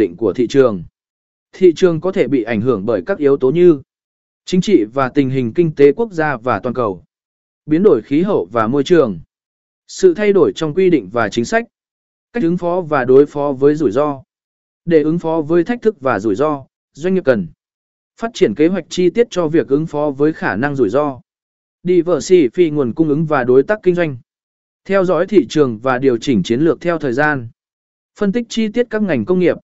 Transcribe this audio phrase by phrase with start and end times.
[0.00, 0.82] định của thị trường.
[1.52, 3.82] Thị trường có thể bị ảnh hưởng bởi các yếu tố như
[4.44, 7.04] chính trị và tình hình kinh tế quốc gia và toàn cầu,
[7.66, 9.20] biến đổi khí hậu và môi trường,
[9.86, 11.64] sự thay đổi trong quy định và chính sách,
[12.32, 14.22] cách ứng phó và đối phó với rủi ro.
[14.84, 17.48] Để ứng phó với thách thức và rủi ro, doanh nghiệp cần
[18.20, 21.20] phát triển kế hoạch chi tiết cho việc ứng phó với khả năng rủi ro.
[21.84, 24.18] Diversify nguồn cung ứng và đối tác kinh doanh.
[24.84, 27.48] Theo dõi thị trường và điều chỉnh chiến lược theo thời gian.
[28.18, 29.56] Phân tích chi tiết các ngành công nghiệp,